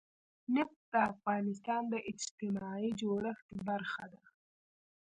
نفت 0.55 0.79
د 0.91 0.93
افغانستان 1.13 1.81
د 1.93 1.95
اجتماعي 2.11 2.89
جوړښت 3.01 3.47
برخه 3.67 4.05
ده. 4.13 4.23